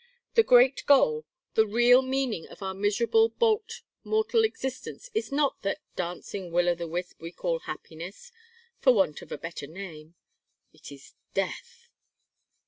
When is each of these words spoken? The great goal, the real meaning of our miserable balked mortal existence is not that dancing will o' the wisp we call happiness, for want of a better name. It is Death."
The 0.33 0.41
great 0.41 0.83
goal, 0.87 1.25
the 1.53 1.67
real 1.67 2.01
meaning 2.01 2.47
of 2.47 2.63
our 2.63 2.73
miserable 2.73 3.29
balked 3.29 3.83
mortal 4.03 4.43
existence 4.43 5.11
is 5.13 5.31
not 5.31 5.61
that 5.61 5.77
dancing 5.95 6.51
will 6.51 6.67
o' 6.69 6.73
the 6.73 6.87
wisp 6.87 7.21
we 7.21 7.31
call 7.31 7.59
happiness, 7.59 8.31
for 8.79 8.95
want 8.95 9.21
of 9.21 9.31
a 9.31 9.37
better 9.37 9.67
name. 9.67 10.15
It 10.73 10.91
is 10.91 11.13
Death." 11.35 11.87